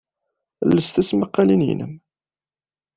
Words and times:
Els 0.65 0.87
tismaqqalin-nnem. 0.95 1.93